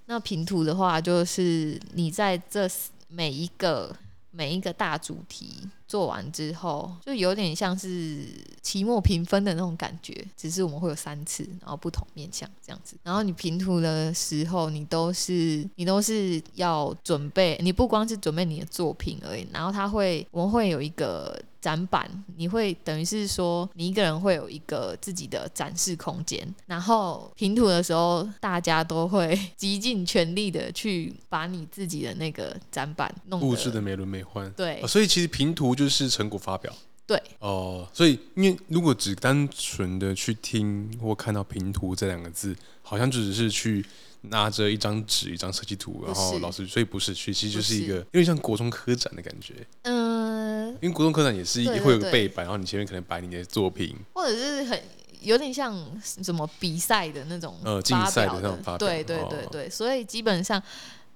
[0.06, 2.68] 那平图的话，就是你在这
[3.08, 3.94] 每一个
[4.30, 5.68] 每一个大主题。
[5.86, 8.24] 做完之后，就有点像是
[8.62, 12.96] 期末评分的那种感觉，只是我们会有三次，然后不同面向这样子。
[13.02, 26.46] 然后你评图的时候，你都是你都是要准备，你不光是准备你的作品而已，然后他会我们会有一个展板，你会等于是说你一个人会有一个自己的展示空间。
[26.66, 34.48] 然后平图的时候，大家都会极尽全力的去把你自己的那个展板弄布置的美轮美奂。
[34.50, 35.70] 对，哦，所以其实平图。
[35.80, 36.70] 就是成果发表，
[37.06, 43.82] 对哦，所以因为如果只单纯的去听或看到平图这两个字，好像就只是去
[44.22, 49.54] 拿着一张纸、一张设计图，然后老师，所以不是去，其实就是一个有点像国中科展的感觉。
[49.82, 54.80] 嗯，因为国中科展也是会有个背板，然后你前面可能摆你的作品，或者是很
[55.20, 60.62] 有点像什么比赛的那种呃竞赛的那种发表，对对对对，所以基本上，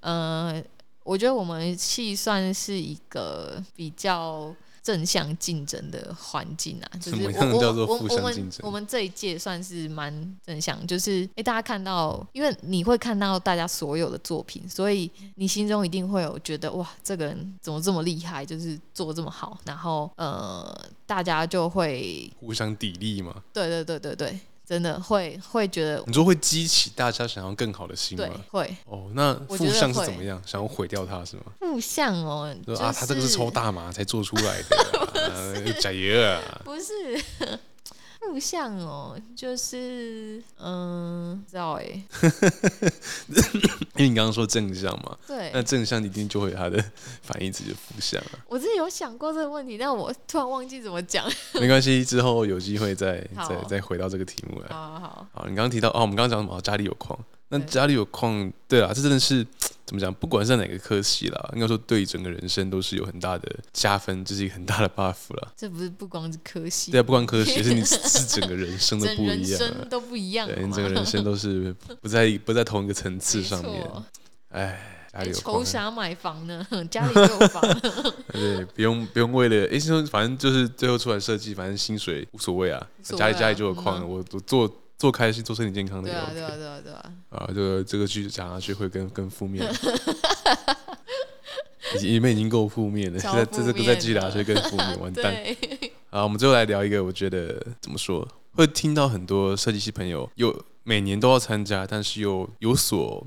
[0.00, 0.62] 呃。
[1.04, 8.60] 我觉得我们系算是一个比较正向竞争的环境啊，就是我什么样叫做我负向竞争？
[8.60, 23.42] 我们我们这一届算是蛮正向，就是哎，大家看到，因为你会看到大家所有的作品，所以你心中一定会有觉得哇，这个人怎么这么厉害，就是做这么好，然后呃，大家就会互相砥砺嘛。
[23.54, 24.38] 对对对对对。
[24.66, 28.24] 真的会会觉得，你说会激起大家想要更好的心吗？
[28.26, 28.76] 对，会。
[28.86, 30.40] 哦，那负向是怎么样？
[30.46, 31.42] 想要毁掉它是吗？
[31.60, 36.62] 负向哦，就是、啊，他这个是抽大麻才做出来的， 假爷啊！
[36.64, 37.62] 不是。
[38.28, 41.84] 负向哦，就是嗯，不知道哎，
[43.96, 46.82] 因为你刚刚说正向嘛， 对，那正向一定就会有它的
[47.22, 48.38] 反义词，就负向啊。
[48.48, 51.24] 我之前有想过这个问题，但我突然忘记怎么讲。
[51.54, 54.68] 没关系，之后有机会再再再回到这个题目来。
[54.68, 56.60] 好好好，好，你刚刚提到哦，我们刚刚讲什么？
[56.60, 57.18] 家里有矿。
[57.48, 59.46] 那家里有矿，对啊，这真的是
[59.86, 60.12] 怎么讲？
[60.14, 65.52] 不管是哪个科系啦，应该说对整个人生都是有很大的加分，这是一个很大的 buff 啦。
[65.54, 73.86] 这不是不光是科系，对啊，不光科系， 是你 是整个人生都不一样，人生都不一样，对，你整个人生都是 不在不在同一个层次上面。
[74.48, 76.66] 哎，家里有矿，愁啥买房呢？
[76.90, 77.62] 家里有房，
[78.32, 84.68] 对，不用不用为了哎，说反正就是最后出来设计，反正薪水无所谓啊，家里家里就有矿，我我做。
[85.04, 86.08] 做开心，做身体健康的。
[86.08, 87.12] 对啊，对啊，对啊，对啊。
[87.28, 89.62] 啊，这个这个句子讲下去会更更负面。
[91.94, 95.34] 已经你们已经够负面了，现在这这个再继续下去更负面，完蛋。
[96.08, 103.26] 啊，我们最后来聊一个，我觉得怎么说，会听到很多设计系朋友有每年都要参加，但是又有所。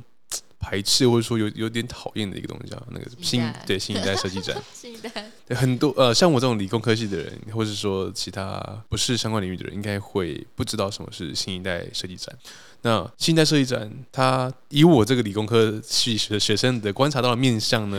[0.59, 5.09] 排斥或者说有有点讨厌的一个东西啊那个新对新一代设计展， 新一代
[5.45, 12.35] 对很多呃像我这种理工科系的人，或者说其他不是相关领域的人，应该会不知道什么是新一代设计展。
[12.81, 17.97] 那新一代设计展，它以我这个理工科系学学生的观察到的面向呢？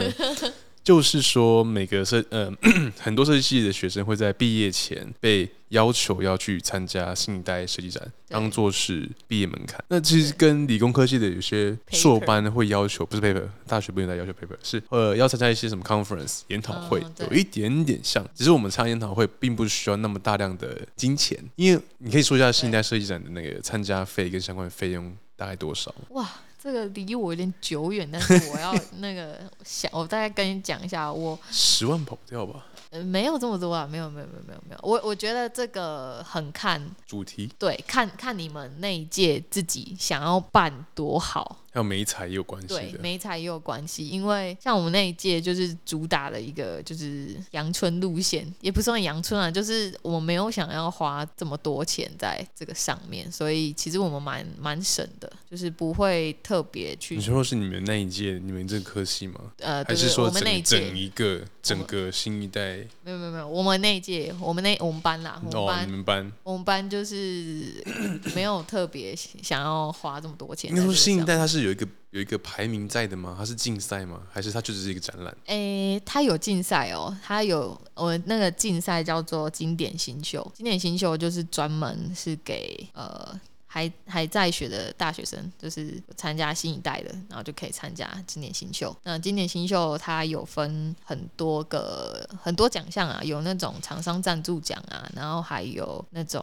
[0.83, 2.51] 就是说，每个设呃
[2.99, 9.83] 很多设计系的学生会在毕业前被要求要去参加新一代设计展，当做是毕业门槛。
[9.89, 18.27] 那其实跟理工科系的有些硕班会要求，不是 paper，大学不用再要求 paper，是呃要参加一些什么 conference 研讨会，有一点点像。
[18.35, 25.95] 只是我们参加研讨会并不需要那么大量的金钱，因为你可以说一下新一代设计展的那个参加费跟相关的费用大概多少？
[26.11, 26.27] 哇。
[26.61, 32.67] 这个离我有点久远，但是我要那个想， 我大概跟你讲一下，我十万跑不掉吧？
[32.91, 41.59] 呃，没有这么多啊，没有没有没有没有没有，我我觉得这个很看主题，对，看看你们那一届自己想要办多好。
[41.71, 57.17] 还有媒材也有关系，对，美彩也有关系，因为像我们那一届就是主打的一个就是阳春路线，也不算阳春啊，就是我们没有想要花这么多钱在这个上面，所以其实我们蛮蛮省的，就是不会特别去。
[57.17, 59.39] 你说是你们那一届，你们这个科系吗？
[59.59, 62.79] 呃，还是说我们那一届整一个整个新一代？
[63.05, 67.85] 没有没有没有，我们那一届，我们那我们班啦，我们班，哦、你们班，我们班就是
[68.35, 70.71] 没有特别想要花这么多钱。
[70.71, 71.58] 应该说新一代它是。
[71.59, 73.35] 是有一个有一个排名在的吗？
[73.37, 74.23] 它是竞赛吗？
[74.33, 75.37] 还是它就是一个展览？
[75.47, 88.97] 诶、欸，它有竞赛哦，它有我那个竞赛叫做经典新秀，经典新秀就是专门是给呃还还在学的大学生，就是参加新一代的，然后就可以参加经典新秀。
[89.03, 96.43] 那经典新秀它有分很多个很多奖项啊，有那种厂商赞助奖啊，然后还有那种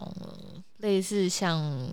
[0.79, 1.89] 类似像。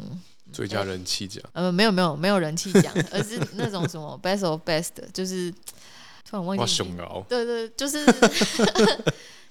[0.52, 1.42] 最佳人气奖？
[1.52, 5.50] 呃，没有没有没有人气奖， 而是那种什么 best of best，就是
[6.28, 6.62] 突然忘记。
[7.28, 8.04] 对，对对，就是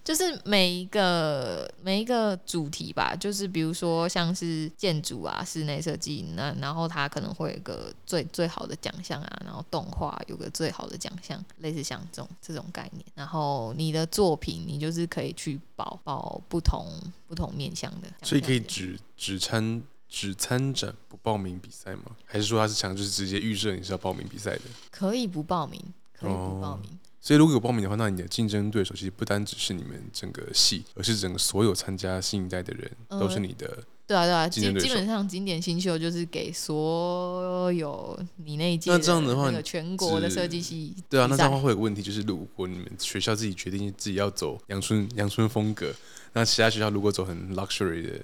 [0.03, 13.05] 就是每一个每一个主题吧，就是比如说像是建筑啊、室内设计，那然后它可能会有个最最好的奖项啊，然后动画有个最好的奖项，类似像这种这种概念。
[13.13, 16.87] 然后你的作品，你就是可以去报报不同
[17.27, 19.83] 不同面向的，所以可以只只参。
[20.13, 22.03] 只参展不报名比赛吗？
[22.25, 24.61] 还是说他是强，就是直接预设你是要报名比赛的？
[24.91, 25.81] 可以不报名，
[26.11, 26.91] 可以不报名。
[26.91, 33.65] 哦，所以如果有报名的话，那你的竞争对手其实不单只是你们整个系，而是整个所有参加新一代的人都是你的。
[34.05, 38.91] 对啊，对啊，基基本上经典新秀就是给所有你那一届。
[38.91, 40.93] 那这样的话，全国的设计系。
[41.09, 45.93] 对啊，那这样的话会有个问题，就是如果你们学校自己决定自己要走阳春阳春风格，
[46.33, 48.19] 那其他学校如果走很 luxury 的。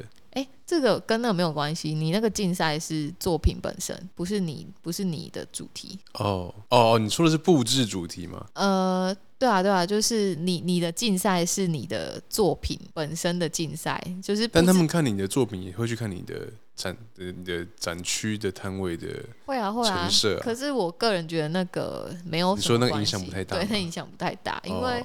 [0.68, 1.93] 这个跟那个没有关系。
[1.93, 5.97] 你那个竞赛是作品本身，不是你，不是你的主题。
[6.15, 8.45] 哦哦，你说的是布置主题吗？
[8.53, 14.45] 呃，对啊，对啊，就是你你的竞赛是你的作品本身的竞赛，就是。
[14.49, 19.07] 但他们看你的作品，也会去看你的展的你的展区的摊位的。
[19.45, 20.09] 会啊会啊。
[20.41, 22.53] 可是我个人觉得那个没有。
[22.57, 23.55] 你说那个影响不太大。
[23.55, 25.01] 对，那影响不太大，因为。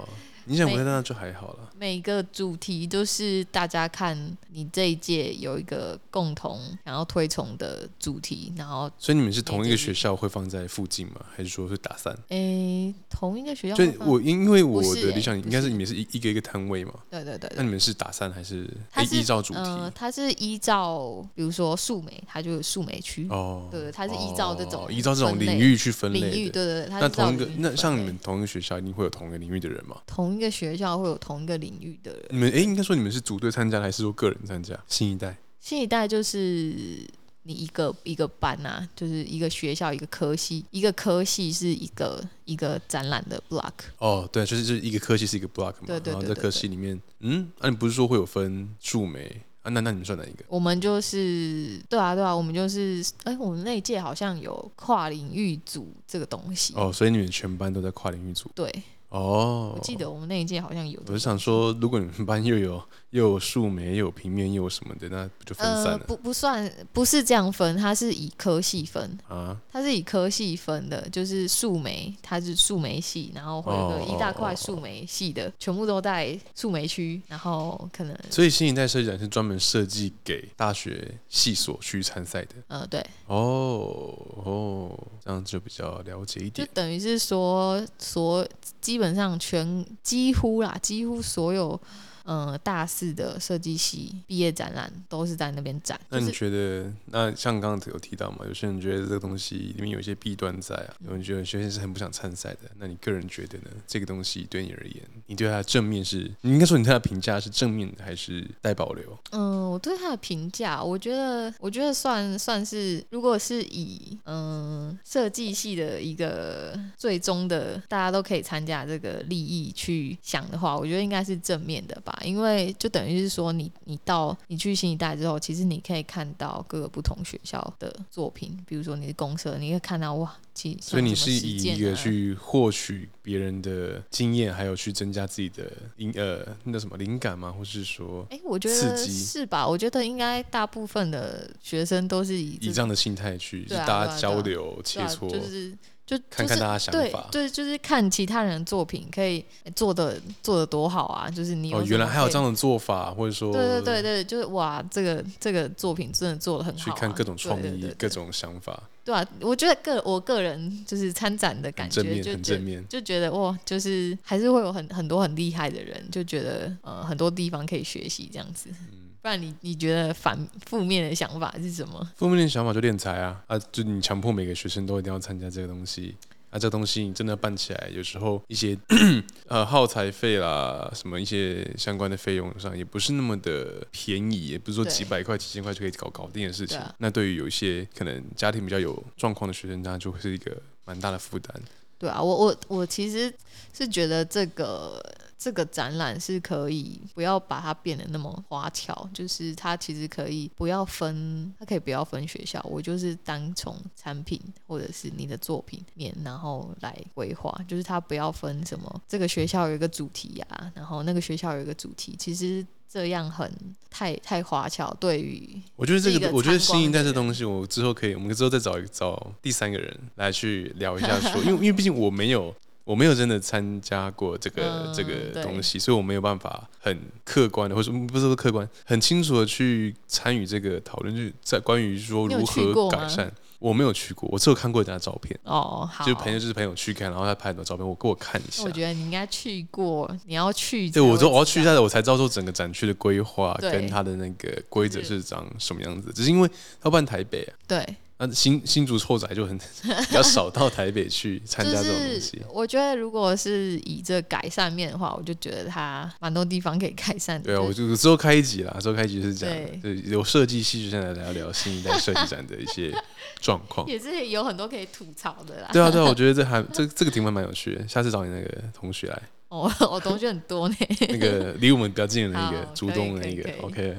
[0.48, 1.70] 影响不太大就还好了。
[1.82, 4.16] 每个主题都是大家看
[4.52, 11.14] 你这一届有一个共同然后推崇的主题，然后所以你们是同一个学校会放在附近吗？
[11.34, 12.16] 还是说是打散？
[12.28, 13.74] 诶，同一个学校。
[13.74, 16.94] 所以我因为我的理想应该是你们是一一个一个摊位嘛？
[17.10, 17.50] 对对对。
[17.56, 18.64] 那你们是打散还是
[19.10, 19.92] 依照主题？
[19.92, 23.66] 它是依照比如说树莓，它就有树莓区哦。
[23.72, 26.20] 对，它是依照这种依照这种领域去分类。
[26.20, 26.90] 领域对对对。
[26.90, 29.96] 那同一个那像你们同一个学校一定会有同一个领域的人吗？
[30.06, 32.24] 同一个学校会有同一个领域的人。
[32.30, 34.78] 你们诶，应该说你们是组队参加还是说个人参加？
[34.88, 37.06] 新一代，新一代就是
[37.44, 43.72] 你一个一个班啊，就是一个学校一个科系，一个科系是一个一个展览的 block。
[43.98, 45.86] 哦，对，就是就是一个科系是一个 block 嘛。
[45.86, 49.70] 对对对，然后在科系里面，嗯，那、啊、你不是说会有分树莓啊？
[49.70, 50.44] 那那你们算哪一个？
[50.48, 56.74] 我们就是对啊对啊，我们就是哎，我们那一届好像有跨领域组这个东西。
[56.76, 58.50] 哦，所以你们全班都在跨领域组。
[58.54, 58.70] 对。
[59.12, 60.98] 哦，我记得我们那一届好像有。
[61.06, 62.82] 我是想说，如果你们班又有
[63.12, 65.92] 又有树莓，又有平面，又有什么的，那不就分散了？
[65.92, 78.18] 呃、不不算，不是这样分，它是以科系分啊，它是以科系分的，就是树莓，它是树莓系，然后会有个一大块树莓系的，哦哦哦哦，全部都在树莓区，然后可能。
[78.30, 82.54] 所以新一代设计展是专门设计给大学系所去参赛的。
[82.68, 83.06] 嗯、呃，对。
[83.26, 86.66] 哦哦，这样就比较了解一点。
[86.66, 88.48] 就等于是说，所
[88.80, 91.78] 基本上全几乎啦，几乎所有。
[92.24, 96.00] 嗯，大四的设计系毕业展览都是在那边展。
[96.08, 102.70] 那你觉得，就是、那像刚刚有提到嘛，有些人觉得这个东西里面有一些弊端在啊，有人觉得学生是很不想参赛的。
[102.78, 103.70] 那你个人觉得呢？
[103.86, 109.18] 这个东西对你而言，你对它的正面是，你应该说你对它的评价是正面的还是带保留？
[109.30, 122.11] 嗯，我对它的评价，我觉得，我觉得算算是，如果是以嗯设计系的一个最终的大家都可以参加这个利益去想的话，我觉得应该是正面的吧。
[122.24, 137.52] 因为就等于是说你，你你到你去新一代之后，其实你可以看到各个不同学校的作品，比如说你的公社，你可以看到哇，其所以你是以一个去获取别人的经验，还有去增加自己的灵呃那什么灵感吗？
[137.52, 139.66] 或是说，哎，我觉得是吧？
[139.66, 145.76] 我觉得应该大部分的学生都是以这以这样的心态去，啊、大家交流、啊、切磋，就是。
[146.04, 149.42] 就看看大家想法，对，对，就是看其他人的作品，可以
[149.74, 151.30] 做的做的多好啊！
[151.30, 168.68] 就是你哦，原来还有这样的做法，或者说，对对对对，就是哇，这个这个作品真的做的很好，啊，去看各种创意，各种想法，对啊，我觉得个我个人就是参展的感觉，正面，很正面，就觉得哇，就是还是会有很很多很厉害的人，就觉得呃很多地方可以学习这样子。
[168.70, 172.10] 嗯不然你你觉得反负面的想法是什么？
[172.16, 173.56] 负面的想法就敛财啊啊！
[173.70, 176.16] 就你强迫每个学生都一定要参加这个东西
[176.50, 178.76] 啊，这个东西你真的办起来，有时候一些
[179.46, 186.80] 呃耗材费啦，什么一些相关的费用上也不是那么的便宜，也不是说几百块、几千块就可以搞搞定的事情。
[186.98, 191.54] 那对于有一些可能家庭比较有状况的学生，他就会是一个蛮大的负担。
[191.96, 193.32] 对啊，我我我其实
[193.72, 195.00] 是觉得这个。
[195.42, 213.52] 这个展览是可以不要把它变得那么花俏，就是它其实可以不要分，它可以不要分学校，我就是单从产品或者是你的作品面，然后来规划，就是它不要分什么这个学校有一个主题啊，然后那个学校有一个主题，其实这样很
[213.90, 214.94] 太太花俏。
[215.00, 222.54] 对于我觉得这个，我觉得新一代这东西，我之后可以，我们之后再找一找 第三个人 来去聊一下，说因为因为毕竟我没有。
[222.84, 233.32] 我没有真的参加过这个、嗯、这个东西，所以我没有办法很客观的，或者不是说客观，很清楚的去参与这个讨论，就是在关于说如何改善。
[233.60, 235.38] 我没有去过，我只有看过人家的照片。
[235.44, 238.64] 哦，好，就朋友就是朋友去看，然后他拍很多照片，我给我看一下。
[238.64, 240.90] 我觉得你应该去过，你要去。
[240.90, 246.10] 对，我说我要去一下，我才知道说整个展区的规划跟它的那个规则是长什么样子。
[246.12, 246.50] 只是因为
[246.82, 247.54] 要办台北啊。
[247.68, 247.86] 对。
[248.24, 249.58] 那新新竹臭仔就很
[250.06, 252.40] 比较少到台北去参加这种东西。
[252.52, 257.46] 我觉得如果是以这改善面的话，我就觉得它蛮多地方可以改善的。
[257.46, 262.94] 对啊，我就之后开一集啦，之后开一集是这样，对，有设计系就现在来聊聊新一代设计展的一些
[263.40, 265.70] 状况， 也是有很多可以吐槽的啦。
[265.72, 269.22] 对啊，对啊，我觉得这还这这个题目蛮有趣的，下次找你那个同学来。
[269.48, 270.74] 哦，我同学很多呢。
[271.10, 273.96] 那个离我们比较近的那个，竹东的那个，OK。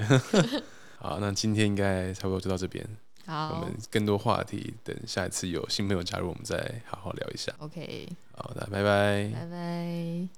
[0.97, 2.83] 好，那今天应该差不多就到这边。
[3.25, 7.53] 好，我们更多话题，等下一次有新朋友加入，我们再好好聊一下。
[7.59, 10.33] OK，好的，拜拜，拜拜。